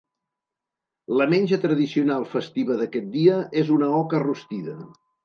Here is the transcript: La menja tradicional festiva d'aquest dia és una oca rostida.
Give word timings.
La 1.19 1.27
menja 1.33 1.59
tradicional 1.65 2.25
festiva 2.31 2.79
d'aquest 2.79 3.13
dia 3.17 3.37
és 3.63 3.71
una 3.77 3.91
oca 3.99 4.23
rostida. 4.25 4.79